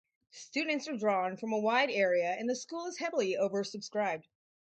Students 0.33 0.87
are 0.87 0.97
drawn 0.97 1.37
from 1.37 1.53
a 1.53 1.59
wide 1.59 1.91
area 1.91 2.29
and 2.31 2.49
the 2.49 2.55
school 2.55 2.87
is 2.87 2.97
heavily 2.97 3.37
over-subscribed. 3.37 4.27